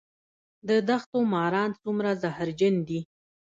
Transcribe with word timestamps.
د 0.67 0.69
دښتو 0.89 1.17
ماران 1.33 1.71
څومره 1.81 2.09
زهرجن 2.21 2.75
دي؟ 2.87 2.99